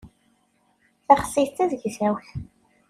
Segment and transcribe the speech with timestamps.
[1.07, 2.27] Taxsayt d tazegzawt.